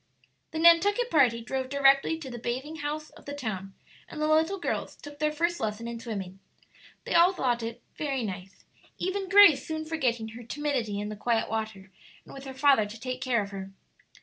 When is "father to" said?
12.55-12.99